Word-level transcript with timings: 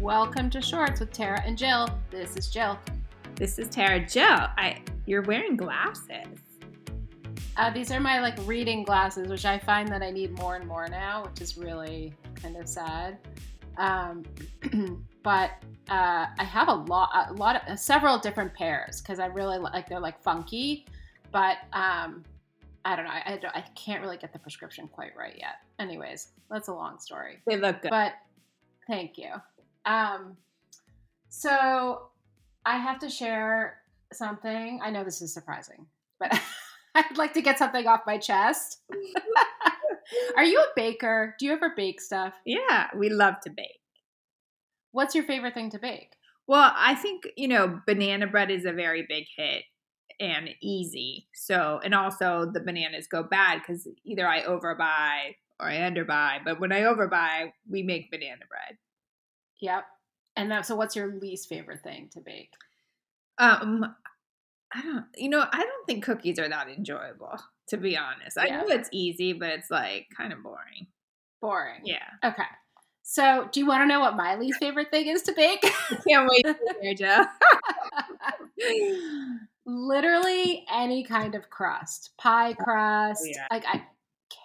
Welcome 0.00 0.48
to 0.50 0.62
Shorts 0.62 1.00
with 1.00 1.12
Tara 1.12 1.42
and 1.44 1.58
Jill. 1.58 1.88
This 2.08 2.36
is 2.36 2.48
Jill. 2.48 2.78
This 3.34 3.58
is 3.58 3.68
Tara. 3.68 4.06
Jill, 4.06 4.22
I 4.28 4.80
you're 5.06 5.22
wearing 5.22 5.56
glasses. 5.56 6.38
Uh, 7.56 7.70
these 7.70 7.90
are 7.90 7.98
my 7.98 8.20
like 8.20 8.38
reading 8.46 8.84
glasses, 8.84 9.26
which 9.26 9.44
I 9.44 9.58
find 9.58 9.88
that 9.88 10.00
I 10.00 10.12
need 10.12 10.38
more 10.38 10.54
and 10.54 10.68
more 10.68 10.86
now, 10.86 11.24
which 11.24 11.40
is 11.40 11.58
really 11.58 12.14
kind 12.40 12.56
of 12.56 12.68
sad. 12.68 13.18
Um, 13.76 14.22
but 15.24 15.50
uh, 15.90 16.26
I 16.38 16.44
have 16.44 16.68
a 16.68 16.74
lot, 16.74 17.10
a 17.30 17.32
lot 17.32 17.56
of 17.56 17.62
uh, 17.68 17.74
several 17.74 18.18
different 18.18 18.54
pairs 18.54 19.00
because 19.00 19.18
I 19.18 19.26
really 19.26 19.58
like 19.58 19.88
they're 19.88 19.98
like 19.98 20.22
funky, 20.22 20.86
but 21.32 21.56
um, 21.72 22.22
I 22.84 22.94
don't 22.94 23.04
know. 23.04 23.10
I, 23.10 23.32
I, 23.32 23.36
don't, 23.36 23.56
I 23.56 23.64
can't 23.74 24.00
really 24.00 24.16
get 24.16 24.32
the 24.32 24.38
prescription 24.38 24.86
quite 24.86 25.16
right 25.18 25.34
yet. 25.36 25.56
Anyways, 25.80 26.28
that's 26.48 26.68
a 26.68 26.72
long 26.72 27.00
story. 27.00 27.42
They 27.48 27.56
look 27.56 27.82
good. 27.82 27.90
But 27.90 28.12
thank 28.86 29.18
you. 29.18 29.32
Um, 29.88 30.36
so 31.30 32.10
I 32.66 32.76
have 32.76 32.98
to 33.00 33.08
share 33.08 33.78
something. 34.12 34.80
I 34.82 34.90
know 34.90 35.02
this 35.02 35.22
is 35.22 35.32
surprising, 35.32 35.86
but 36.20 36.38
I'd 36.94 37.16
like 37.16 37.32
to 37.34 37.42
get 37.42 37.58
something 37.58 37.86
off 37.86 38.02
my 38.06 38.18
chest. 38.18 38.82
Are 40.36 40.44
you 40.44 40.58
a 40.60 40.72
baker? 40.76 41.34
Do 41.38 41.46
you 41.46 41.52
ever 41.52 41.72
bake 41.74 42.00
stuff? 42.00 42.34
Yeah, 42.44 42.88
we 42.94 43.08
love 43.08 43.40
to 43.44 43.50
bake. 43.50 43.80
What's 44.92 45.14
your 45.14 45.24
favorite 45.24 45.54
thing 45.54 45.70
to 45.70 45.78
bake? 45.78 46.12
Well, 46.46 46.72
I 46.74 46.94
think, 46.94 47.28
you 47.36 47.48
know, 47.48 47.80
banana 47.86 48.26
bread 48.26 48.50
is 48.50 48.64
a 48.64 48.72
very 48.72 49.06
big 49.08 49.24
hit 49.36 49.64
and 50.20 50.50
easy. 50.62 51.28
So, 51.34 51.80
and 51.84 51.94
also 51.94 52.50
the 52.52 52.60
bananas 52.60 53.06
go 53.06 53.22
bad 53.22 53.60
because 53.60 53.86
either 54.04 54.26
I 54.26 54.42
overbuy 54.42 55.34
or 55.60 55.68
I 55.68 55.76
underbuy. 55.76 56.44
But 56.44 56.58
when 56.58 56.72
I 56.72 56.82
overbuy, 56.82 57.52
we 57.68 57.82
make 57.82 58.10
banana 58.10 58.44
bread. 58.48 58.78
Yep. 59.60 59.84
And 60.36 60.50
that, 60.50 60.66
so 60.66 60.76
what's 60.76 60.94
your 60.96 61.14
least 61.18 61.48
favorite 61.48 61.82
thing 61.82 62.08
to 62.12 62.20
bake? 62.20 62.52
Um, 63.38 63.94
I 64.72 64.82
don't, 64.82 65.04
you 65.16 65.28
know, 65.28 65.44
I 65.50 65.58
don't 65.58 65.86
think 65.86 66.04
cookies 66.04 66.38
are 66.38 66.48
that 66.48 66.68
enjoyable, 66.68 67.38
to 67.68 67.76
be 67.76 67.96
honest. 67.96 68.38
I 68.38 68.46
Yeah. 68.46 68.58
know 68.60 68.66
it's 68.68 68.88
easy, 68.92 69.32
but 69.32 69.48
it's 69.50 69.70
like 69.70 70.06
kind 70.16 70.32
of 70.32 70.42
boring. 70.42 70.86
Boring. 71.40 71.80
Yeah. 71.84 72.04
Okay. 72.24 72.42
So, 73.02 73.48
do 73.52 73.60
you 73.60 73.66
want 73.66 73.82
to 73.82 73.86
know 73.86 74.00
what 74.00 74.16
my 74.16 74.36
least 74.36 74.58
favorite 74.60 74.90
thing 74.90 75.06
is 75.06 75.22
to 75.22 75.32
bake? 75.32 75.62
Can't 76.06 76.28
wait 76.30 76.42
to 76.44 76.56
hear, 76.82 76.94
Joe. 76.94 77.24
Literally 79.66 80.64
any 80.72 81.04
kind 81.04 81.34
of 81.34 81.50
crust, 81.50 82.10
pie 82.18 82.52
crust. 82.54 83.22
yeah. 83.24 83.46
Like 83.50 83.64
I 83.66 83.84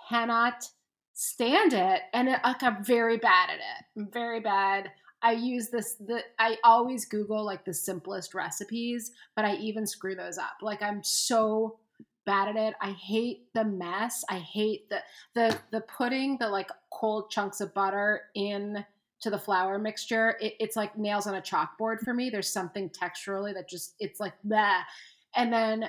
cannot 0.09 0.67
stand 1.13 1.73
it, 1.73 2.01
and 2.13 2.27
it, 2.29 2.39
like 2.43 2.61
I'm 2.63 2.83
very 2.83 3.17
bad 3.17 3.49
at 3.49 3.55
it. 3.57 3.85
I'm 3.97 4.09
very 4.11 4.39
bad. 4.39 4.91
I 5.23 5.31
use 5.31 5.69
this. 5.69 5.95
The 5.95 6.21
I 6.37 6.57
always 6.63 7.05
Google 7.05 7.45
like 7.45 7.63
the 7.63 7.73
simplest 7.73 8.33
recipes, 8.33 9.11
but 9.35 9.45
I 9.45 9.55
even 9.55 9.87
screw 9.87 10.15
those 10.15 10.37
up. 10.37 10.57
Like 10.61 10.81
I'm 10.81 11.01
so 11.01 11.79
bad 12.25 12.49
at 12.49 12.55
it. 12.55 12.75
I 12.81 12.91
hate 12.91 13.53
the 13.53 13.63
mess. 13.63 14.23
I 14.29 14.37
hate 14.39 14.89
the 14.89 15.01
the 15.33 15.57
the 15.71 15.81
putting 15.81 16.37
the 16.37 16.49
like 16.49 16.69
cold 16.91 17.31
chunks 17.31 17.61
of 17.61 17.73
butter 17.73 18.23
in 18.35 18.85
to 19.21 19.29
the 19.29 19.39
flour 19.39 19.79
mixture. 19.79 20.37
It, 20.41 20.55
it's 20.59 20.75
like 20.75 20.97
nails 20.97 21.25
on 21.25 21.35
a 21.35 21.41
chalkboard 21.41 22.01
for 22.01 22.13
me. 22.13 22.29
There's 22.29 22.49
something 22.49 22.89
texturally 22.89 23.53
that 23.53 23.69
just 23.69 23.95
it's 23.99 24.19
like 24.19 24.35
that. 24.43 24.87
And 25.35 25.51
then 25.51 25.85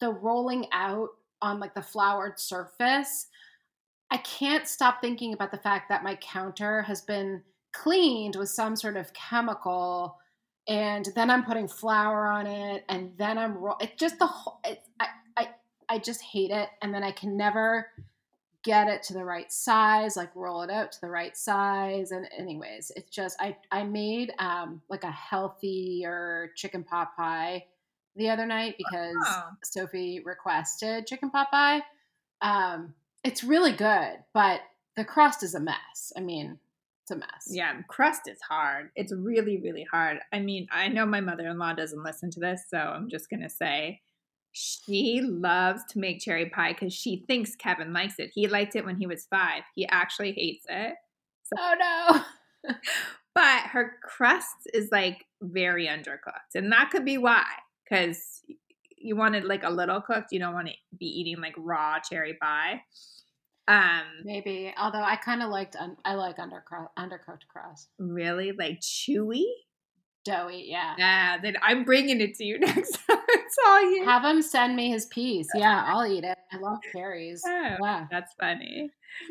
the 0.00 0.10
rolling 0.10 0.66
out 0.72 1.10
on 1.42 1.60
like 1.60 1.74
the 1.74 1.82
floured 1.82 2.40
surface. 2.40 3.26
I 4.10 4.16
can't 4.18 4.66
stop 4.66 5.00
thinking 5.00 5.34
about 5.34 5.52
the 5.52 5.58
fact 5.58 5.88
that 5.90 6.02
my 6.02 6.16
counter 6.16 6.82
has 6.82 7.02
been 7.02 7.42
cleaned 7.72 8.36
with 8.36 8.48
some 8.48 8.76
sort 8.76 8.96
of 8.96 9.12
chemical 9.12 10.16
and 10.68 11.08
then 11.14 11.30
I'm 11.30 11.44
putting 11.44 11.68
flour 11.68 12.26
on 12.26 12.46
it 12.46 12.84
and 12.88 13.12
then 13.16 13.38
I'm 13.38 13.54
ro- 13.56 13.76
it 13.80 13.96
just 13.96 14.18
the 14.18 14.26
whole 14.26 14.60
it, 14.64 14.82
I, 14.98 15.06
I 15.36 15.48
I 15.88 15.98
just 15.98 16.20
hate 16.22 16.50
it 16.50 16.68
and 16.82 16.94
then 16.94 17.02
I 17.02 17.10
can 17.12 17.36
never 17.36 17.88
get 18.62 18.88
it 18.88 19.02
to 19.04 19.14
the 19.14 19.24
right 19.24 19.50
size 19.50 20.16
like 20.16 20.30
roll 20.36 20.62
it 20.62 20.70
out 20.70 20.92
to 20.92 21.00
the 21.00 21.08
right 21.08 21.34
size 21.36 22.10
and 22.10 22.28
anyways 22.36 22.92
it's 22.94 23.10
just 23.10 23.40
I 23.40 23.56
I 23.72 23.84
made 23.84 24.32
um 24.38 24.82
like 24.90 25.02
a 25.04 25.10
healthier 25.10 26.52
chicken 26.56 26.84
pot 26.84 27.16
pie 27.16 27.64
the 28.16 28.28
other 28.30 28.46
night 28.46 28.74
because 28.76 29.16
Oh. 29.26 29.50
Sophie 29.64 30.20
requested 30.24 31.06
chicken 31.06 31.30
pot 31.30 31.50
pie 31.50 31.82
um 32.42 32.94
it's 33.24 33.42
really 33.44 33.72
good 33.72 34.18
but 34.34 34.60
the 34.96 35.04
crust 35.04 35.42
is 35.42 35.54
a 35.54 35.60
mess 35.60 36.12
I 36.16 36.20
mean 36.20 36.58
it's 37.10 37.16
a 37.16 37.16
mess 37.16 37.48
Yeah, 37.48 37.82
crust 37.88 38.22
is 38.26 38.40
hard. 38.40 38.90
It's 38.94 39.12
really, 39.12 39.60
really 39.60 39.86
hard. 39.90 40.18
I 40.32 40.40
mean, 40.40 40.66
I 40.70 40.88
know 40.88 41.06
my 41.06 41.20
mother 41.20 41.48
in 41.48 41.58
law 41.58 41.72
doesn't 41.72 42.02
listen 42.02 42.30
to 42.32 42.40
this, 42.40 42.62
so 42.68 42.78
I'm 42.78 43.08
just 43.08 43.28
going 43.28 43.42
to 43.42 43.50
say 43.50 44.00
she 44.52 45.20
loves 45.22 45.82
to 45.90 45.98
make 45.98 46.20
cherry 46.20 46.50
pie 46.50 46.72
because 46.72 46.92
she 46.92 47.24
thinks 47.26 47.54
Kevin 47.54 47.92
likes 47.92 48.14
it. 48.18 48.30
He 48.34 48.48
liked 48.48 48.76
it 48.76 48.84
when 48.84 48.96
he 48.96 49.06
was 49.06 49.26
five. 49.30 49.62
He 49.74 49.86
actually 49.86 50.32
hates 50.32 50.64
it. 50.68 50.94
oh 51.56 51.74
no 52.64 52.74
But 53.32 53.62
her 53.68 53.92
crust 54.02 54.68
is 54.74 54.88
like 54.90 55.24
very 55.40 55.86
undercooked. 55.86 56.56
And 56.56 56.72
that 56.72 56.90
could 56.90 57.04
be 57.04 57.16
why, 57.16 57.44
because 57.84 58.42
you 58.98 59.14
want 59.14 59.36
it 59.36 59.44
like 59.44 59.62
a 59.62 59.70
little 59.70 60.00
cooked. 60.00 60.32
You 60.32 60.40
don't 60.40 60.52
want 60.52 60.66
to 60.66 60.74
be 60.98 61.06
eating 61.06 61.40
like 61.40 61.54
raw 61.56 62.00
cherry 62.00 62.34
pie. 62.34 62.82
Um, 63.70 64.02
Maybe, 64.24 64.72
although 64.76 65.02
I 65.02 65.16
kind 65.16 65.42
of 65.42 65.50
liked 65.50 65.76
un- 65.76 65.96
I 66.04 66.14
like 66.14 66.38
undercrust, 66.38 66.88
undercooked 66.98 67.46
crust, 67.48 67.88
really 67.98 68.52
like 68.52 68.80
chewy. 68.80 69.44
doughy. 70.24 70.66
Yeah, 70.68 70.94
Yeah, 70.98 71.38
then 71.42 71.54
I'm 71.62 71.84
bringing 71.84 72.20
it 72.20 72.34
to 72.36 72.44
you 72.44 72.58
next 72.60 72.98
time. 73.06 73.18
It's 73.28 73.56
all 73.66 73.82
you. 73.94 74.04
have 74.04 74.24
him 74.24 74.42
send 74.42 74.76
me 74.76 74.90
his 74.90 75.06
piece. 75.06 75.48
Yeah, 75.54 75.84
I'll 75.86 76.06
eat 76.06 76.24
it. 76.24 76.36
I 76.52 76.56
love 76.58 76.78
cherries. 76.92 77.42
Oh, 77.46 77.76
Wow. 77.80 78.06
That's 78.10 78.32
funny. 78.38 78.90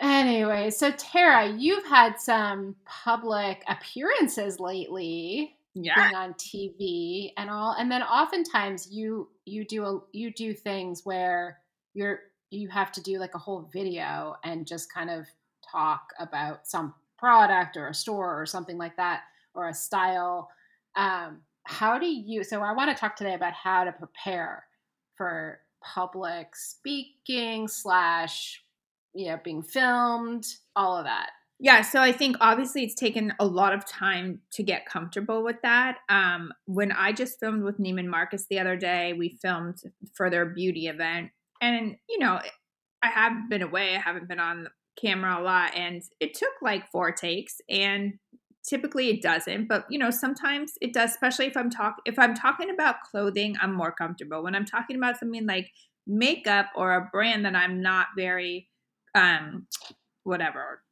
Anyway, 0.00 0.70
so 0.70 0.90
Tara, 0.92 1.48
you've 1.50 1.84
had 1.86 2.18
some 2.20 2.76
public 2.86 3.62
appearances 3.68 4.58
lately, 4.60 5.56
Yeah. 5.74 5.94
being 5.96 6.14
on 6.14 6.34
TV 6.34 7.32
and 7.36 7.50
all, 7.50 7.74
and 7.78 7.90
then 7.90 8.02
oftentimes 8.02 8.90
you 8.90 9.28
you 9.44 9.64
do 9.66 9.84
a 9.84 10.00
you 10.12 10.32
do 10.32 10.52
things 10.54 11.02
where 11.04 11.58
you're 11.94 12.20
you 12.50 12.68
have 12.68 12.92
to 12.92 13.02
do 13.02 13.18
like 13.18 13.34
a 13.34 13.38
whole 13.38 13.68
video 13.72 14.36
and 14.44 14.66
just 14.66 14.92
kind 14.92 15.10
of 15.10 15.26
talk 15.70 16.08
about 16.18 16.66
some 16.66 16.94
product 17.18 17.76
or 17.76 17.88
a 17.88 17.94
store 17.94 18.40
or 18.40 18.46
something 18.46 18.78
like 18.78 18.96
that 18.96 19.22
or 19.54 19.68
a 19.68 19.74
style. 19.74 20.50
Um, 20.96 21.42
how 21.64 21.98
do 21.98 22.06
you? 22.06 22.44
So 22.44 22.62
I 22.62 22.72
want 22.72 22.90
to 22.90 22.98
talk 22.98 23.16
today 23.16 23.34
about 23.34 23.52
how 23.52 23.84
to 23.84 23.92
prepare 23.92 24.64
for 25.16 25.60
public 25.82 26.56
speaking 26.56 27.68
slash 27.68 28.62
you 29.14 29.28
know 29.28 29.40
being 29.44 29.62
filmed, 29.62 30.46
all 30.74 30.96
of 30.96 31.04
that. 31.04 31.30
Yeah, 31.60 31.82
so 31.82 32.00
I 32.00 32.12
think 32.12 32.36
obviously 32.40 32.84
it's 32.84 32.94
taken 32.94 33.34
a 33.40 33.44
lot 33.44 33.74
of 33.74 33.84
time 33.84 34.40
to 34.52 34.62
get 34.62 34.86
comfortable 34.86 35.42
with 35.42 35.60
that. 35.62 35.98
Um, 36.08 36.52
when 36.66 36.92
I 36.92 37.12
just 37.12 37.40
filmed 37.40 37.64
with 37.64 37.80
Neiman 37.80 38.06
Marcus 38.06 38.46
the 38.48 38.60
other 38.60 38.76
day, 38.76 39.12
we 39.12 39.30
filmed 39.42 39.82
for 40.14 40.30
their 40.30 40.46
beauty 40.46 40.86
event. 40.86 41.30
And, 41.60 41.96
you 42.08 42.18
know, 42.18 42.40
I 43.02 43.08
have 43.08 43.48
been 43.48 43.62
away, 43.62 43.96
I 43.96 44.00
haven't 44.00 44.28
been 44.28 44.40
on 44.40 44.68
camera 45.00 45.40
a 45.40 45.42
lot, 45.42 45.74
and 45.76 46.02
it 46.20 46.34
took 46.34 46.52
like 46.62 46.90
four 46.90 47.12
takes. 47.12 47.60
And 47.68 48.14
typically 48.66 49.08
it 49.08 49.22
doesn't, 49.22 49.68
but 49.68 49.86
you 49.88 49.98
know, 49.98 50.10
sometimes 50.10 50.74
it 50.80 50.92
does, 50.92 51.10
especially 51.10 51.46
if 51.46 51.56
I'm 51.56 51.70
talk 51.70 51.96
if 52.04 52.18
I'm 52.18 52.34
talking 52.34 52.70
about 52.70 53.02
clothing, 53.10 53.56
I'm 53.60 53.72
more 53.72 53.92
comfortable. 53.92 54.42
When 54.42 54.54
I'm 54.54 54.66
talking 54.66 54.96
about 54.96 55.18
something 55.18 55.46
like 55.46 55.70
makeup 56.06 56.66
or 56.74 56.94
a 56.94 57.08
brand 57.12 57.44
that 57.44 57.54
I'm 57.54 57.82
not 57.82 58.08
very 58.16 58.68
um 59.14 59.66
whatever 60.24 60.82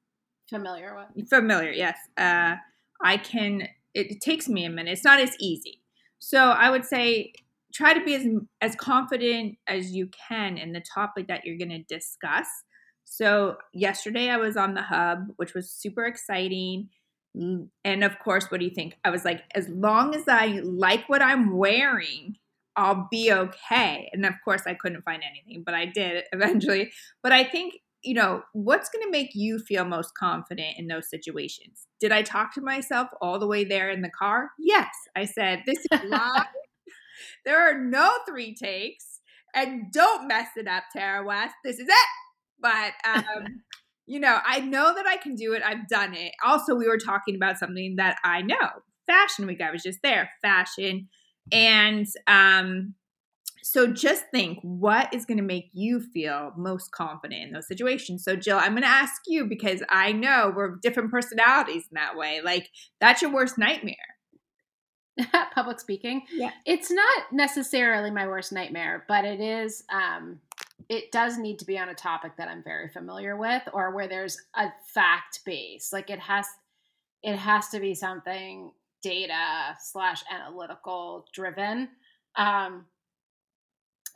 Familiar 0.48 0.96
with? 0.96 1.28
familiar 1.28 1.70
yes 1.70 1.96
uh 2.16 2.54
i 3.02 3.16
can 3.16 3.62
it, 3.94 4.10
it 4.12 4.20
takes 4.20 4.48
me 4.48 4.64
a 4.64 4.70
minute 4.70 4.92
it's 4.92 5.04
not 5.04 5.20
as 5.20 5.36
easy 5.40 5.82
so 6.18 6.38
i 6.38 6.70
would 6.70 6.84
say 6.84 7.32
try 7.76 7.92
to 7.92 8.04
be 8.04 8.14
as 8.14 8.26
as 8.60 8.76
confident 8.76 9.56
as 9.66 9.92
you 9.92 10.08
can 10.28 10.56
in 10.56 10.72
the 10.72 10.82
topic 10.94 11.28
that 11.28 11.44
you're 11.44 11.58
going 11.58 11.68
to 11.68 11.94
discuss 11.94 12.46
so 13.04 13.56
yesterday 13.72 14.30
i 14.30 14.36
was 14.36 14.56
on 14.56 14.74
the 14.74 14.82
hub 14.82 15.26
which 15.36 15.54
was 15.54 15.70
super 15.70 16.04
exciting 16.04 16.88
Mm, 17.36 17.68
and 17.84 18.02
of 18.02 18.18
course 18.18 18.50
what 18.50 18.60
do 18.60 18.64
you 18.64 18.74
think 18.74 18.94
i 19.04 19.10
was 19.10 19.22
like 19.22 19.42
as 19.54 19.68
long 19.68 20.14
as 20.14 20.22
i 20.26 20.58
like 20.64 21.06
what 21.06 21.20
i'm 21.20 21.54
wearing 21.54 22.36
i'll 22.76 23.08
be 23.10 23.30
okay 23.30 24.08
and 24.10 24.24
of 24.24 24.32
course 24.42 24.62
i 24.66 24.72
couldn't 24.72 25.02
find 25.02 25.22
anything 25.22 25.62
but 25.62 25.74
i 25.74 25.84
did 25.84 26.24
eventually 26.32 26.90
but 27.22 27.32
i 27.32 27.44
think 27.44 27.74
you 28.06 28.14
know, 28.14 28.42
what's 28.52 28.88
going 28.88 29.04
to 29.04 29.10
make 29.10 29.30
you 29.34 29.58
feel 29.58 29.84
most 29.84 30.14
confident 30.14 30.78
in 30.78 30.86
those 30.86 31.10
situations? 31.10 31.86
Did 31.98 32.12
I 32.12 32.22
talk 32.22 32.54
to 32.54 32.60
myself 32.60 33.08
all 33.20 33.40
the 33.40 33.48
way 33.48 33.64
there 33.64 33.90
in 33.90 34.00
the 34.00 34.10
car? 34.10 34.50
Yes. 34.60 34.90
I 35.16 35.24
said, 35.24 35.62
this 35.66 35.78
is 35.90 36.00
live. 36.08 36.44
There 37.44 37.68
are 37.68 37.78
no 37.78 38.10
three 38.28 38.54
takes. 38.54 39.20
And 39.54 39.90
don't 39.90 40.28
mess 40.28 40.48
it 40.56 40.68
up, 40.68 40.84
Tara 40.92 41.24
West. 41.24 41.54
This 41.64 41.78
is 41.78 41.88
it. 41.88 42.08
But 42.60 42.92
um, 43.04 43.62
you 44.06 44.20
know, 44.20 44.38
I 44.44 44.60
know 44.60 44.94
that 44.94 45.06
I 45.06 45.16
can 45.16 45.34
do 45.34 45.52
it. 45.54 45.62
I've 45.64 45.88
done 45.88 46.14
it. 46.14 46.32
Also, 46.44 46.74
we 46.74 46.86
were 46.86 46.98
talking 46.98 47.34
about 47.34 47.58
something 47.58 47.96
that 47.96 48.16
I 48.24 48.42
know. 48.42 48.70
Fashion 49.06 49.46
week. 49.46 49.60
I 49.60 49.70
was 49.70 49.82
just 49.82 50.00
there. 50.02 50.30
Fashion. 50.42 51.08
And 51.52 52.06
um 52.26 52.94
so 53.62 53.88
just 53.88 54.26
think 54.30 54.60
what 54.62 55.12
is 55.12 55.26
going 55.26 55.38
to 55.38 55.42
make 55.42 55.70
you 55.72 56.00
feel 56.00 56.52
most 56.56 56.92
confident 56.92 57.42
in 57.42 57.52
those 57.52 57.66
situations. 57.66 58.22
So 58.22 58.36
Jill, 58.36 58.58
I'm 58.58 58.74
going 58.74 58.84
to 58.84 58.88
ask 58.88 59.22
you 59.26 59.44
because 59.44 59.82
I 59.88 60.12
know 60.12 60.52
we're 60.54 60.76
different 60.82 61.10
personalities 61.10 61.82
in 61.90 61.94
that 61.94 62.16
way. 62.16 62.40
Like 62.44 62.70
that's 63.00 63.22
your 63.22 63.32
worst 63.32 63.58
nightmare. 63.58 63.96
Public 65.54 65.80
speaking. 65.80 66.22
Yeah. 66.32 66.50
It's 66.64 66.90
not 66.90 67.32
necessarily 67.32 68.10
my 68.10 68.26
worst 68.26 68.52
nightmare, 68.52 69.04
but 69.08 69.24
it 69.24 69.40
is 69.40 69.84
um 69.92 70.40
it 70.88 71.10
does 71.10 71.38
need 71.38 71.58
to 71.58 71.64
be 71.64 71.78
on 71.78 71.88
a 71.88 71.94
topic 71.94 72.32
that 72.36 72.48
I'm 72.48 72.62
very 72.62 72.88
familiar 72.88 73.36
with 73.36 73.62
or 73.72 73.94
where 73.94 74.08
there's 74.08 74.40
a 74.54 74.68
fact 74.86 75.40
base. 75.44 75.92
Like 75.92 76.10
it 76.10 76.20
has 76.20 76.46
it 77.22 77.36
has 77.36 77.68
to 77.68 77.80
be 77.80 77.94
something 77.94 78.72
data 79.02 79.76
slash 79.80 80.22
analytical 80.30 81.26
driven. 81.32 81.88
Um 82.36 82.86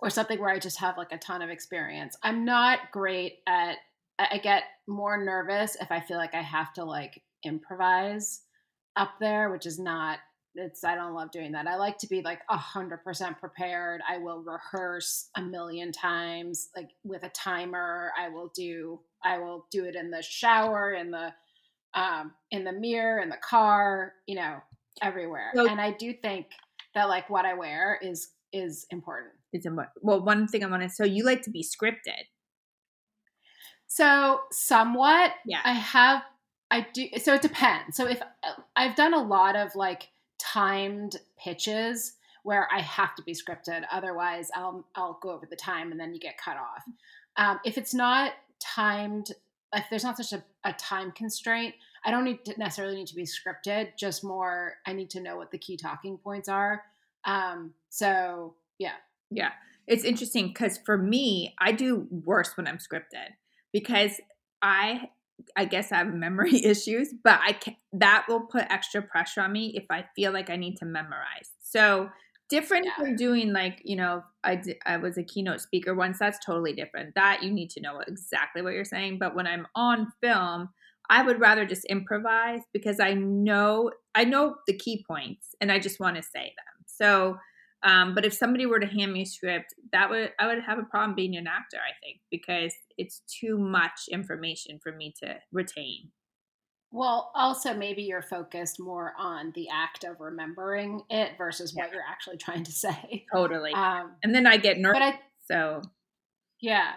or 0.02 0.11
something 0.11 0.41
where 0.41 0.50
I 0.50 0.58
just 0.58 0.81
have 0.81 0.97
like 0.97 1.12
a 1.12 1.19
ton 1.19 1.43
of 1.43 1.50
experience. 1.50 2.17
I'm 2.23 2.44
not 2.44 2.91
great 2.91 3.38
at 3.47 3.76
I 4.19 4.38
get 4.38 4.64
more 4.87 5.23
nervous 5.23 5.76
if 5.81 5.91
I 5.91 6.00
feel 6.00 6.19
like 6.19 6.35
I 6.35 6.43
have 6.43 6.75
to 6.75 6.85
like 6.85 7.23
improvise 7.43 8.43
up 8.97 9.12
there, 9.19 9.50
which 9.50 9.64
is 9.67 9.79
not 9.79 10.19
it's 10.55 10.85
I 10.85 10.94
don't 10.94 11.14
love 11.14 11.31
doing 11.31 11.52
that. 11.52 11.67
I 11.67 11.76
like 11.76 11.99
to 11.99 12.06
be 12.06 12.23
like 12.23 12.41
a 12.49 12.56
hundred 12.56 13.05
percent 13.05 13.38
prepared. 13.38 14.00
I 14.08 14.19
will 14.19 14.43
rehearse 14.43 15.29
a 15.37 15.43
million 15.43 15.93
times, 15.93 16.69
like 16.76 16.91
with 17.05 17.23
a 17.23 17.29
timer. 17.31 18.12
I 18.19 18.29
will 18.29 18.50
do 18.55 19.00
I 19.25 19.38
will 19.38 19.67
do 19.70 19.85
it 19.85 19.94
in 19.94 20.11
the 20.11 20.23
shower, 20.23 20.93
in 20.93 21.11
the 21.11 21.32
um 21.94 22.32
in 22.50 22.64
the 22.64 22.73
mirror, 22.73 23.20
in 23.20 23.29
the 23.29 23.38
car, 23.38 24.14
you 24.26 24.37
know, 24.37 24.58
everywhere. 25.02 25.52
So, 25.55 25.69
and 25.69 25.81
I 25.81 25.93
do 25.93 26.12
think 26.12 26.47
that 26.94 27.08
like 27.08 27.31
what 27.31 27.44
I 27.44 27.55
wear 27.55 27.99
is 28.02 28.31
is 28.52 28.87
important. 28.91 29.35
It's 29.52 29.67
important. 29.67 29.93
Well, 30.02 30.25
one 30.25 30.49
thing 30.49 30.64
I 30.64 30.67
wanted 30.67 30.91
so 30.91 31.05
you 31.05 31.25
like 31.25 31.43
to 31.43 31.50
be 31.50 31.64
scripted. 31.64 32.25
So 33.87 34.41
somewhat. 34.52 35.32
Yeah. 35.47 35.61
I 35.64 35.73
have 35.73 36.23
I 36.70 36.87
do 36.93 37.08
so 37.19 37.35
it 37.35 37.43
depends. 37.43 37.97
So 37.97 38.08
if 38.08 38.20
I've 38.76 38.97
done 38.97 39.14
a 39.14 39.23
lot 39.23 39.56
of 39.56 39.75
like 39.75 40.08
timed 40.52 41.17
pitches 41.43 42.14
where 42.43 42.69
I 42.73 42.81
have 42.81 43.14
to 43.17 43.23
be 43.23 43.35
scripted. 43.35 43.85
Otherwise, 43.93 44.50
I'll 44.55 44.87
I'll 44.94 45.19
go 45.23 45.31
over 45.31 45.47
the 45.47 45.56
time 45.56 45.91
and 45.91 46.00
then 46.00 46.14
you 46.14 46.20
get 46.20 46.38
cut 46.38 46.56
off. 46.56 46.85
Um, 47.37 47.61
if 47.64 47.76
it's 47.79 47.94
not 47.94 48.32
timed, 48.61 49.32
if 49.75 49.85
there's 49.91 50.05
not 50.05 50.17
such 50.17 50.32
a, 50.32 50.43
a 50.64 50.73
time 50.73 51.12
constraint, 51.12 51.75
I 52.05 52.11
don't 52.11 52.25
need 52.25 52.44
to 52.47 52.58
necessarily 52.58 52.97
need 52.97 53.06
to 53.08 53.14
be 53.14 53.25
scripted. 53.26 53.97
Just 53.97 54.25
more, 54.25 54.75
I 54.87 54.93
need 54.93 55.11
to 55.11 55.20
know 55.20 55.37
what 55.37 55.50
the 55.50 55.58
key 55.58 55.76
talking 55.76 56.19
points 56.19 56.49
are. 56.49 56.82
Um, 57.25 57.75
so 57.91 58.55
yeah, 58.79 58.94
yeah, 59.31 59.50
it's 59.87 60.05
interesting 60.05 60.49
because 60.49 60.79
for 60.85 60.97
me, 60.97 61.55
I 61.58 61.73
do 61.73 62.06
worse 62.11 62.56
when 62.56 62.67
I'm 62.67 62.79
scripted 62.79 63.35
because 63.73 64.20
I 64.62 65.11
I 65.56 65.64
guess 65.64 65.92
I 65.92 65.98
have 65.98 66.14
memory 66.14 66.64
issues, 66.64 67.12
but 67.22 67.40
I 67.44 67.52
can 67.52 67.76
that 67.92 68.26
will 68.28 68.40
put 68.40 68.66
extra 68.70 69.02
pressure 69.02 69.40
on 69.40 69.52
me 69.52 69.72
if 69.75 69.84
I 69.90 70.04
feel 70.14 70.32
like 70.32 70.50
I 70.50 70.56
need 70.56 70.76
to 70.78 70.84
memorize. 70.84 71.50
So 71.62 72.10
different 72.48 72.87
yeah. 72.87 72.96
from 72.96 73.16
doing 73.16 73.52
like 73.52 73.81
you 73.84 73.96
know 73.96 74.22
I 74.44 74.60
I 74.84 74.96
was 74.96 75.16
a 75.16 75.22
keynote 75.22 75.60
speaker 75.60 75.94
once. 75.94 76.19
That's 76.19 76.44
totally 76.44 76.72
different. 76.72 77.14
That 77.14 77.42
you 77.42 77.50
need 77.50 77.70
to 77.70 77.81
know 77.81 78.00
exactly 78.06 78.62
what 78.62 78.75
you're 78.75 78.84
saying. 78.84 79.19
But 79.19 79.34
when 79.34 79.46
I'm 79.46 79.66
on 79.75 80.08
film, 80.20 80.70
I 81.08 81.22
would 81.22 81.40
rather 81.40 81.66
just 81.66 81.84
improvise 81.87 82.60
because 82.72 83.00
I 83.00 83.14
know 83.14 83.90
I 84.14 84.25
know 84.25 84.56
the 84.66 84.76
key 84.76 85.04
points 85.06 85.54
and 85.60 85.72
I 85.72 85.78
just 85.78 86.00
want 86.00 86.16
to 86.16 86.22
say 86.22 86.54
them. 86.56 86.84
So 86.87 87.38
um, 87.82 88.15
but 88.15 88.25
if 88.25 88.35
somebody 88.35 88.67
were 88.67 88.81
to 88.81 88.87
hand 88.87 89.12
me 89.12 89.23
a 89.23 89.27
script, 89.27 89.75
that 89.93 90.11
would 90.11 90.32
I 90.38 90.47
would 90.47 90.62
have 90.65 90.79
a 90.79 90.82
problem 90.82 91.15
being 91.15 91.37
an 91.37 91.47
actor. 91.47 91.79
I 91.79 91.99
think 92.03 92.21
because 92.31 92.75
it's 92.99 93.23
too 93.41 93.56
much 93.59 94.09
information 94.11 94.79
for 94.82 94.93
me 94.93 95.15
to 95.23 95.37
retain. 95.53 96.11
Well, 96.93 97.31
also 97.35 97.73
maybe 97.73 98.03
you're 98.03 98.23
focused 98.23 98.81
more 98.81 99.12
on 99.17 99.53
the 99.55 99.69
act 99.73 100.05
of 100.05 100.21
remembering 100.21 101.03
it 101.09 101.32
versus 101.38 101.73
yeah. 101.75 101.85
what 101.85 101.93
you're 101.93 102.03
actually 102.09 102.37
trying 102.37 102.65
to 102.65 102.73
say. 102.73 103.25
Totally. 103.32 103.73
Um, 103.73 104.12
and 104.23 104.35
then 104.35 104.47
I 104.47 104.56
get 104.56 104.79
nervous. 104.79 104.99
But 104.99 105.03
I, 105.03 105.21
so, 105.49 105.83
yeah. 106.61 106.93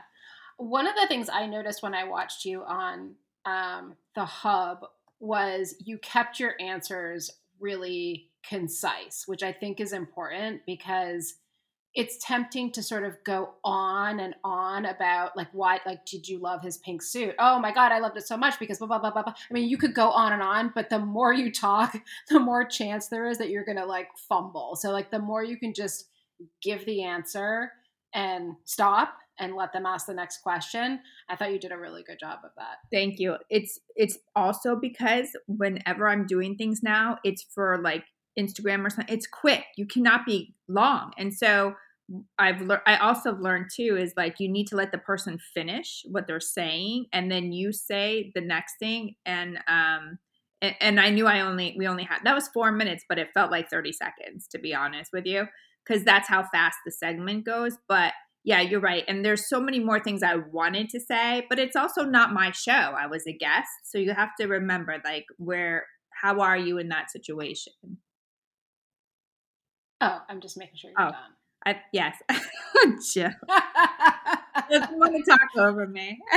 One 0.58 0.88
of 0.88 0.96
the 0.96 1.08
things 1.08 1.30
I 1.30 1.46
noticed 1.46 1.84
when 1.84 1.94
I 1.94 2.06
watched 2.06 2.44
you 2.46 2.64
on 2.64 3.16
um, 3.46 3.96
the 4.16 4.26
hub 4.26 4.80
was 5.20 5.76
you 5.80 5.98
kept 6.00 6.40
your 6.40 6.54
answers 6.60 7.30
really 7.60 8.32
concise, 8.48 9.24
which 9.26 9.44
I 9.44 9.52
think 9.52 9.80
is 9.80 9.94
important 9.94 10.62
because 10.66 11.36
it's 11.96 12.18
tempting 12.26 12.72
to 12.72 12.82
sort 12.82 13.04
of 13.04 13.16
go 13.24 13.54
on 13.64 14.20
and 14.20 14.34
on 14.44 14.86
about 14.86 15.38
like 15.38 15.48
why 15.52 15.80
like 15.86 16.04
did 16.06 16.28
you 16.28 16.40
love 16.40 16.62
his 16.64 16.78
pink 16.80 17.04
suit 17.04 17.36
oh 17.38 17.60
my 17.60 17.72
god 17.72 17.92
i 17.92 18.00
loved 18.00 18.18
it 18.18 18.26
so 18.26 18.36
much 18.36 18.58
because 18.58 18.80
blah 18.80 18.88
blah 18.88 18.98
blah 18.98 19.12
blah 19.12 19.22
blah 19.22 19.34
i 19.50 19.54
mean 19.54 19.70
you 19.70 19.78
could 19.78 19.94
go 19.94 20.10
on 20.10 20.34
and 20.34 20.42
on 20.42 20.72
but 20.74 20.90
the 20.90 20.98
more 20.98 21.32
you 21.32 21.52
talk 21.52 21.96
the 22.30 22.40
more 22.40 22.66
chance 22.66 23.10
there 23.10 23.28
is 23.28 23.38
that 23.38 23.50
you're 23.50 23.64
gonna 23.64 23.86
like 23.86 24.08
fumble 24.28 24.76
so 24.76 24.90
like 24.90 25.12
the 25.12 25.20
more 25.20 25.44
you 25.44 25.56
can 25.56 25.72
just 25.72 26.10
give 26.64 26.84
the 26.86 27.04
answer 27.04 27.72
and 28.14 28.54
stop 28.66 29.18
and 29.40 29.56
let 29.56 29.74
them 29.74 29.86
ask 29.86 30.06
the 30.06 30.14
next 30.14 30.42
question. 30.44 31.00
I 31.28 31.36
thought 31.36 31.52
you 31.52 31.60
did 31.60 31.72
a 31.72 31.78
really 31.78 32.04
good 32.04 32.20
job 32.20 32.40
of 32.44 32.52
that. 32.58 32.78
Thank 32.92 33.20
you. 33.20 33.38
It's 33.50 33.80
it's 33.96 34.18
also 34.36 34.76
because 34.76 35.36
whenever 35.48 36.08
I'm 36.08 36.28
doing 36.28 36.56
things 36.56 36.84
now, 36.84 37.18
it's 37.24 37.44
for 37.44 37.82
like 37.84 38.06
Instagram 38.38 38.86
or 38.86 38.90
something. 38.90 39.14
It's 39.14 39.28
quick. 39.28 39.66
You 39.78 39.86
cannot 39.86 40.26
be 40.26 40.54
long. 40.68 41.12
And 41.18 41.34
so 41.34 41.76
I've 42.38 42.62
learned 42.62 42.82
I 42.86 42.98
also 42.98 43.36
learned 43.36 43.70
too 43.74 43.98
is 43.98 44.14
like 44.18 44.40
you 44.40 44.50
need 44.50 44.68
to 44.68 44.76
let 44.76 44.92
the 44.92 44.98
person 44.98 45.40
finish 45.54 46.04
what 46.10 46.28
they're 46.28 46.42
saying 46.42 47.06
and 47.14 47.32
then 47.32 47.54
you 47.54 47.72
say 47.72 48.32
the 48.36 48.42
next 48.42 48.76
thing 48.78 49.16
and 49.26 49.58
um 49.70 50.20
and, 50.62 50.76
and 50.82 51.00
I 51.00 51.10
knew 51.10 51.28
I 51.28 51.40
only 51.40 51.76
we 51.78 51.88
only 51.88 52.04
had 52.04 52.20
that 52.26 52.36
was 52.36 52.50
4 52.50 52.74
minutes 52.74 53.06
but 53.08 53.20
it 53.20 53.30
felt 53.34 53.52
like 53.52 53.70
30 53.70 53.94
seconds 53.94 54.48
to 54.50 54.60
be 54.60 54.76
honest 54.76 55.12
with 55.14 55.26
you 55.26 55.48
because 55.86 56.04
that's 56.04 56.28
how 56.28 56.44
fast 56.54 56.76
the 56.86 56.92
segment 56.92 57.46
goes 57.46 57.78
but 57.88 58.12
yeah, 58.44 58.60
you're 58.60 58.82
right. 58.82 59.06
And 59.08 59.24
there's 59.24 59.48
so 59.48 59.62
many 59.62 59.80
more 59.80 60.00
things 60.00 60.22
I 60.22 60.36
wanted 60.36 60.90
to 60.90 61.00
say, 61.00 61.46
but 61.50 61.60
it's 61.60 61.76
also 61.76 62.04
not 62.04 62.34
my 62.34 62.52
show. 62.52 62.72
I 62.72 63.08
was 63.08 63.26
a 63.26 63.32
guest. 63.32 63.70
So 63.86 63.98
you 63.98 64.14
have 64.14 64.36
to 64.40 64.48
remember 64.48 65.02
like 65.06 65.26
where 65.38 65.86
how 66.12 66.42
are 66.42 66.58
you 66.58 66.78
in 66.78 66.90
that 66.90 67.12
situation? 67.12 67.74
Oh, 70.04 70.22
I'm 70.30 70.42
just 70.42 70.58
making 70.58 70.78
sure 70.78 70.92
you're 70.92 71.08
oh, 71.08 71.12
done. 71.12 71.32
I, 71.66 71.78
yes. 71.94 72.18
Jill. 73.14 73.30
just 74.70 74.92
want 74.94 75.16
to 75.16 75.24
talk 75.24 75.40
over 75.58 75.88
me. 75.88 76.20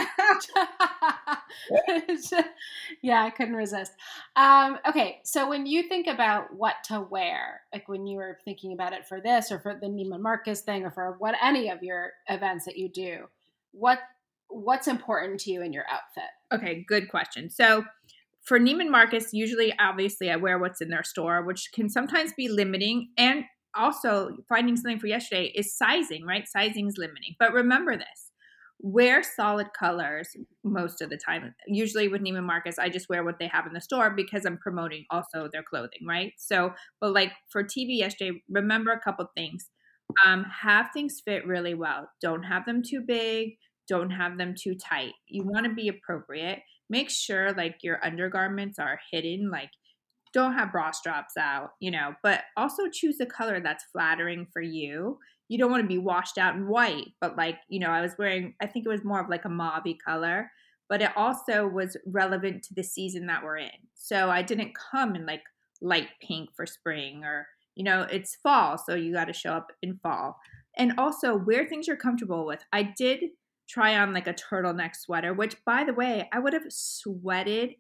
yeah, 3.03 3.25
I 3.25 3.31
couldn't 3.31 3.57
resist. 3.57 3.91
Um, 4.37 4.79
okay, 4.89 5.19
so 5.25 5.49
when 5.49 5.67
you 5.67 5.89
think 5.89 6.07
about 6.07 6.55
what 6.55 6.77
to 6.85 7.01
wear, 7.01 7.63
like 7.73 7.89
when 7.89 8.07
you 8.07 8.19
were 8.19 8.39
thinking 8.45 8.73
about 8.73 8.93
it 8.93 9.09
for 9.09 9.21
this 9.21 9.51
or 9.51 9.59
for 9.59 9.75
the 9.75 9.89
Neiman 9.89 10.21
Marcus 10.21 10.61
thing 10.61 10.85
or 10.85 10.93
for 10.93 11.17
what 11.19 11.35
any 11.43 11.71
of 11.71 11.83
your 11.83 12.13
events 12.29 12.67
that 12.67 12.77
you 12.77 12.89
do, 12.89 13.25
what 13.73 13.99
what's 14.49 14.87
important 14.87 15.41
to 15.41 15.51
you 15.51 15.61
in 15.63 15.73
your 15.73 15.87
outfit? 15.91 16.31
Okay, 16.53 16.85
good 16.87 17.11
question. 17.11 17.51
So 17.51 17.85
for 18.43 18.61
Neiman 18.61 18.91
Marcus, 18.91 19.33
usually, 19.33 19.75
obviously, 19.81 20.31
I 20.31 20.37
wear 20.37 20.57
what's 20.59 20.81
in 20.81 20.89
their 20.89 21.03
store, 21.03 21.43
which 21.43 21.73
can 21.73 21.91
sometimes 21.91 22.33
be 22.33 22.49
limiting. 22.49 23.09
And 23.19 23.45
also, 23.77 24.37
finding 24.49 24.77
something 24.77 24.99
for 24.99 25.07
yesterday 25.07 25.53
is 25.55 25.77
sizing, 25.77 26.25
right? 26.25 26.47
Sizing 26.49 26.89
is 26.89 26.97
limiting. 26.99 27.35
But 27.39 27.53
remember 27.53 27.97
this 27.97 28.33
wear 28.79 29.23
solid 29.23 29.69
colors 29.79 30.29
most 30.63 31.01
of 31.01 31.09
the 31.09 31.17
time. 31.17 31.55
Usually 31.67 32.09
with 32.09 32.21
Neiman 32.21 32.45
Marcus, 32.45 32.79
I 32.79 32.91
just 32.91 33.09
wear 33.09 33.25
what 33.25 33.39
they 33.39 33.49
have 33.49 33.67
in 33.67 33.73
the 33.73 33.81
store 33.81 34.11
because 34.11 34.45
I'm 34.45 34.59
promoting 34.59 35.07
also 35.11 35.49
their 35.51 35.63
clothing, 35.63 36.07
right? 36.07 36.33
So, 36.37 36.75
but 37.01 37.15
like 37.15 37.33
for 37.49 37.65
TV 37.65 37.97
yesterday, 37.97 38.43
remember 38.51 38.93
a 38.93 39.01
couple 39.01 39.27
things. 39.35 39.71
Um, 40.25 40.45
have 40.45 40.91
things 40.93 41.23
fit 41.25 41.47
really 41.47 41.75
well. 41.75 42.11
Don't 42.21 42.43
have 42.43 42.67
them 42.67 42.83
too 42.87 43.01
big. 43.01 43.57
Don't 43.89 44.11
have 44.11 44.37
them 44.37 44.55
too 44.57 44.75
tight. 44.75 45.13
You 45.27 45.43
want 45.45 45.65
to 45.65 45.75
be 45.75 45.89
appropriate 45.89 46.61
make 46.89 47.11
sure 47.11 47.53
like 47.53 47.79
your 47.83 48.05
undergarments 48.05 48.79
are 48.79 49.01
hidden 49.11 49.51
like 49.51 49.71
don't 50.33 50.55
have 50.55 50.73
bra 50.73 50.91
straps 50.91 51.37
out 51.37 51.71
you 51.81 51.91
know 51.91 52.15
but 52.23 52.43
also 52.57 52.85
choose 52.93 53.21
a 53.21 53.27
color 53.27 53.61
that's 53.61 53.85
flattering 53.93 54.47
for 54.53 54.63
you. 54.63 55.19
You 55.49 55.59
don't 55.59 55.71
want 55.71 55.85
to 55.85 55.89
be 55.89 55.99
washed 55.99 56.39
out 56.39 56.57
in 56.57 56.69
white 56.69 57.13
but 57.21 57.37
like 57.37 57.59
you 57.69 57.79
know 57.79 57.91
i 57.91 58.01
was 58.01 58.15
wearing 58.19 58.55
i 58.61 58.67
think 58.67 58.85
it 58.85 58.89
was 58.89 59.05
more 59.05 59.21
of 59.21 59.29
like 59.29 59.45
a 59.45 59.49
mauve 59.49 59.87
color 60.05 60.51
but 60.89 61.03
it 61.03 61.11
also 61.17 61.67
was 61.67 61.97
relevant 62.07 62.63
to 62.63 62.75
the 62.75 62.85
season 62.85 63.27
that 63.27 63.43
we're 63.43 63.59
in. 63.59 63.71
So 63.95 64.31
i 64.31 64.43
didn't 64.43 64.77
come 64.91 65.15
in 65.15 65.27
like 65.27 65.43
light 65.83 66.09
pink 66.21 66.51
for 66.57 66.67
spring 66.67 67.23
or 67.23 67.47
you 67.75 67.85
know 67.85 68.07
it's 68.11 68.37
fall 68.37 68.79
so 68.79 68.95
you 68.95 69.13
got 69.13 69.27
to 69.27 69.33
show 69.33 69.53
up 69.53 69.73
in 69.83 69.99
fall. 70.03 70.39
And 70.79 70.93
also 70.99 71.35
wear 71.35 71.67
things 71.67 71.87
you're 71.87 71.97
comfortable 71.97 72.45
with. 72.45 72.63
I 72.71 72.83
did 72.83 73.31
try 73.69 73.97
on 73.97 74.13
like 74.13 74.27
a 74.27 74.35
turtleneck 74.35 74.95
sweater, 74.95 75.33
which 75.33 75.57
by 75.65 75.85
the 75.85 75.95
way, 75.95 76.29
I 76.33 76.39
would 76.39 76.53
have 76.53 76.65
sweated 76.69 77.75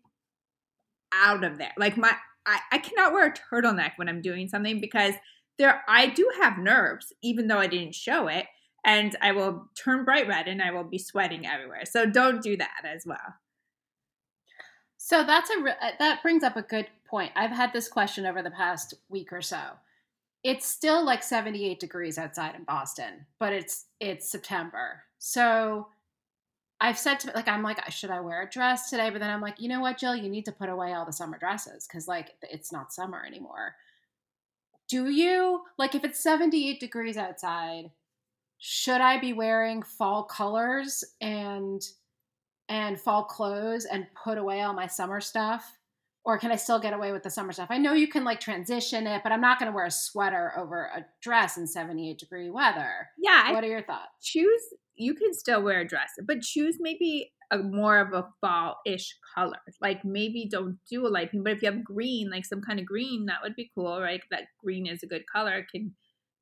out 1.13 1.45
of 1.45 1.59
there. 1.59 1.73
Like 1.79 1.97
my 1.97 2.15
I, 2.47 2.61
I 2.73 2.79
cannot 2.79 3.13
wear 3.13 3.27
a 3.27 3.55
turtleneck 3.55 3.93
when 3.97 4.09
I'm 4.09 4.23
doing 4.23 4.49
something 4.49 4.81
because 4.81 5.15
there 5.59 5.83
I 5.89 6.07
do 6.07 6.31
have 6.41 6.59
nerves, 6.59 7.13
even 7.23 7.49
though 7.49 7.59
I 7.59 7.67
didn't 7.67 7.95
show 7.95 8.29
it. 8.29 8.47
And 8.85 9.17
I 9.21 9.33
will 9.33 9.69
turn 9.75 10.05
bright 10.05 10.29
red 10.29 10.47
and 10.47 10.63
I 10.63 10.71
will 10.71 10.85
be 10.85 10.99
sweating 10.99 11.45
everywhere. 11.45 11.85
So 11.85 12.07
don't 12.07 12.41
do 12.41 12.57
that 12.57 12.85
as 12.85 13.05
well. 13.05 13.35
So 14.97 15.25
that's 15.25 15.51
a 15.51 15.55
uh, 15.55 15.91
that 15.99 16.23
brings 16.23 16.43
up 16.43 16.57
a 16.57 16.63
good 16.63 16.87
point. 17.09 17.33
I've 17.37 17.51
had 17.51 17.73
this 17.73 17.89
question 17.89 18.27
over 18.27 18.43
the 18.43 18.51
past 18.51 18.95
week 19.09 19.33
or 19.33 19.43
so. 19.43 19.61
It's 20.45 20.67
still 20.67 21.05
like 21.05 21.23
78 21.23 21.81
degrees 21.81 22.19
outside 22.19 22.55
in 22.55 22.65
Boston, 22.65 23.27
but 23.39 23.53
it's 23.53 23.87
it's 24.01 24.31
September. 24.31 25.03
So 25.19 25.89
I've 26.81 26.99
said 26.99 27.21
to 27.21 27.33
like 27.35 27.49
I'm 27.49 27.63
like 27.63 27.91
should 27.91 28.11
I 28.11 28.21
wear 28.21 28.43
a 28.43 28.51
dress 28.51 28.91
today? 28.91 29.11
But 29.11 29.21
then 29.21 29.31
I'm 29.31 29.41
like, 29.41 29.61
you 29.61 29.69
know 29.69 29.81
what, 29.81 29.99
Jill, 29.99 30.15
you 30.15 30.29
need 30.29 30.45
to 30.45 30.53
put 30.53 30.69
away 30.69 30.93
all 30.93 31.07
the 31.07 31.13
summer 31.13 31.39
dresses 31.39 31.87
because 31.87 32.07
like 32.07 32.33
it's 32.43 32.73
not 32.73 32.93
summer 32.93 33.25
anymore. 33.27 33.75
Do 34.89 35.09
you 35.09 35.63
like 35.79 35.95
if 35.95 36.05
it's 36.05 36.23
78 36.23 36.79
degrees 36.79 37.17
outside? 37.17 37.91
Should 38.59 39.01
I 39.01 39.19
be 39.19 39.33
wearing 39.33 39.83
fall 39.83 40.25
colors 40.25 41.05
and 41.21 41.83
and 42.69 43.01
fall 43.01 43.25
clothes 43.25 43.85
and 43.85 44.07
put 44.15 44.39
away 44.39 44.61
all 44.63 44.73
my 44.73 44.87
summer 44.87 45.21
stuff? 45.21 45.79
Or 46.25 46.39
can 46.39 46.51
I 46.51 46.57
still 46.57 46.81
get 46.81 46.93
away 46.93 47.13
with 47.13 47.23
the 47.23 47.31
summer 47.31 47.53
stuff? 47.53 47.69
I 47.71 47.79
know 47.79 47.93
you 47.93 48.09
can 48.09 48.25
like 48.25 48.41
transition 48.41 49.07
it, 49.07 49.23
but 49.23 49.31
I'm 49.31 49.41
not 49.41 49.61
going 49.61 49.71
to 49.71 49.75
wear 49.75 49.87
a 49.87 49.91
sweater 49.93 50.53
over 50.57 50.91
a 50.95 51.07
dress 51.23 51.57
in 51.57 51.69
78 51.69 52.19
degree 52.19 52.51
weather. 52.51 53.09
Yeah. 53.17 53.53
What 53.53 53.63
are 53.63 53.69
your 53.69 53.83
thoughts? 53.83 54.09
Choose 54.21 54.61
you 54.97 55.15
can 55.15 55.33
still 55.35 55.63
wear 55.63 55.81
a 55.81 55.87
dress, 55.87 56.11
but 56.27 56.43
choose 56.43 56.77
maybe 56.81 57.33
a 57.51 57.59
more 57.59 57.99
of 57.99 58.13
a 58.13 58.27
fall-ish 58.41 59.17
color. 59.35 59.61
Like 59.81 60.05
maybe 60.05 60.49
don't 60.51 60.79
do 60.91 61.07
a 61.07 61.09
light 61.09 61.31
pink, 61.31 61.45
but 61.45 61.53
if 61.53 61.63
you 61.63 61.71
have 61.71 61.85
green, 61.85 62.31
like 62.31 62.45
some 62.45 62.61
kind 62.61 62.81
of 62.81 62.87
green, 62.87 63.27
that 63.27 63.39
would 63.43 63.55
be 63.55 63.71
cool, 63.75 64.01
right? 64.01 64.21
That 64.31 64.45
green 64.63 64.87
is 64.87 65.03
a 65.03 65.07
good 65.07 65.25
color. 65.33 65.59
It 65.59 65.71
can 65.71 65.95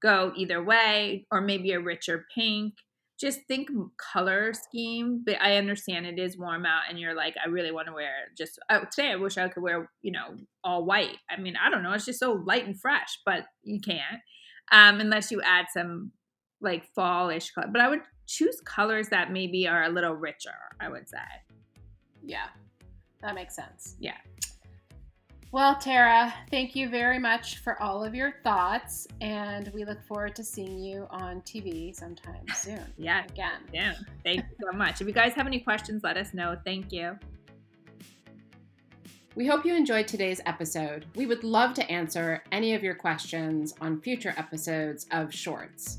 go 0.02 0.32
either 0.36 0.62
way, 0.62 1.26
or 1.30 1.40
maybe 1.40 1.72
a 1.72 1.80
richer 1.80 2.26
pink. 2.34 2.74
Just 3.20 3.40
think 3.46 3.68
color 4.12 4.52
scheme. 4.52 5.22
But 5.24 5.40
I 5.40 5.56
understand 5.56 6.06
it 6.06 6.18
is 6.18 6.38
warm 6.38 6.66
out, 6.66 6.82
and 6.88 6.98
you're 6.98 7.14
like, 7.14 7.34
I 7.44 7.48
really 7.48 7.72
want 7.72 7.88
to 7.88 7.94
wear 7.94 8.12
just 8.36 8.58
oh, 8.70 8.84
today. 8.90 9.12
I 9.12 9.16
wish 9.16 9.36
I 9.36 9.48
could 9.48 9.62
wear, 9.62 9.90
you 10.02 10.12
know, 10.12 10.36
all 10.62 10.84
white. 10.84 11.18
I 11.30 11.40
mean, 11.40 11.54
I 11.56 11.70
don't 11.70 11.82
know. 11.82 11.92
It's 11.92 12.06
just 12.06 12.20
so 12.20 12.32
light 12.32 12.66
and 12.66 12.80
fresh, 12.80 13.18
but 13.26 13.44
you 13.62 13.80
can't 13.80 14.20
um, 14.72 15.00
unless 15.00 15.30
you 15.30 15.40
add 15.42 15.66
some 15.72 16.12
like 16.60 16.84
fallish 16.94 17.50
color. 17.52 17.68
But 17.70 17.80
I 17.80 17.88
would 17.88 18.00
choose 18.26 18.60
colors 18.64 19.08
that 19.08 19.32
maybe 19.32 19.66
are 19.68 19.84
a 19.84 19.88
little 19.88 20.14
richer, 20.14 20.50
I 20.80 20.88
would 20.88 21.08
say. 21.08 21.18
Yeah, 22.22 22.46
that 23.22 23.34
makes 23.34 23.54
sense. 23.54 23.96
Yeah. 23.98 24.16
Well, 25.52 25.76
Tara, 25.76 26.34
thank 26.50 26.74
you 26.74 26.88
very 26.88 27.20
much 27.20 27.58
for 27.58 27.80
all 27.80 28.02
of 28.02 28.12
your 28.12 28.34
thoughts, 28.42 29.06
and 29.20 29.70
we 29.72 29.84
look 29.84 30.02
forward 30.02 30.34
to 30.34 30.42
seeing 30.42 30.80
you 30.80 31.06
on 31.10 31.42
TV 31.42 31.94
sometime 31.94 32.44
soon. 32.56 32.82
yeah, 32.96 33.24
again. 33.24 33.60
Yeah, 33.72 33.94
thank 34.24 34.40
you 34.40 34.56
so 34.60 34.76
much. 34.76 35.00
If 35.00 35.06
you 35.06 35.12
guys 35.12 35.32
have 35.34 35.46
any 35.46 35.60
questions, 35.60 36.02
let 36.02 36.16
us 36.16 36.34
know. 36.34 36.56
Thank 36.64 36.90
you. 36.90 37.16
We 39.36 39.46
hope 39.46 39.64
you 39.64 39.74
enjoyed 39.74 40.08
today's 40.08 40.40
episode. 40.46 41.06
We 41.14 41.26
would 41.26 41.44
love 41.44 41.74
to 41.74 41.88
answer 41.90 42.42
any 42.50 42.74
of 42.74 42.82
your 42.82 42.94
questions 42.96 43.74
on 43.80 44.00
future 44.00 44.34
episodes 44.36 45.06
of 45.12 45.32
Shorts. 45.32 45.98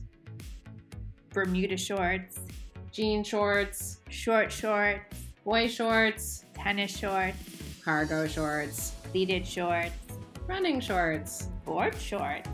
Bermuda 1.35 1.75
shorts, 1.75 2.39
jean 2.93 3.21
shorts, 3.21 3.97
short 4.09 4.49
shorts, 4.49 5.17
boy 5.43 5.67
shorts, 5.67 6.45
tennis 6.53 6.97
shorts, 6.97 7.37
cargo 7.83 8.25
shorts, 8.25 8.91
pleated 9.11 9.45
shorts, 9.45 9.91
running 10.47 10.79
shorts, 10.79 11.49
board 11.65 11.93
shorts 11.99 12.47